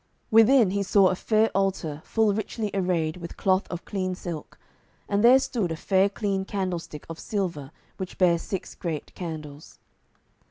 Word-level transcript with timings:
Within 0.31 0.71
he 0.71 0.81
saw 0.81 1.09
a 1.09 1.15
fair 1.15 1.49
altar 1.49 2.01
full 2.03 2.33
richly 2.33 2.71
arrayed 2.73 3.17
with 3.17 3.37
cloth 3.37 3.67
of 3.67 3.85
clean 3.85 4.15
silk, 4.15 4.57
and 5.07 5.23
there 5.23 5.37
stood 5.37 5.71
a 5.71 5.75
fair 5.75 6.09
clean 6.09 6.43
candlestick 6.43 7.05
of 7.07 7.19
silver 7.19 7.69
which 7.97 8.17
bare 8.17 8.39
six 8.39 8.73
great 8.73 9.13
candles. 9.13 9.77